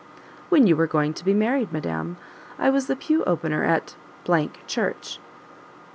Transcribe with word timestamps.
"When 0.49 0.65
you 0.65 0.75
were 0.75 0.87
going 0.87 1.13
to 1.13 1.23
be 1.23 1.35
married, 1.35 1.71
madam, 1.71 2.17
I 2.57 2.71
was 2.71 2.87
the 2.87 2.95
Pew 2.95 3.23
Opener 3.25 3.63
at 3.63 3.95
Church." 4.65 5.19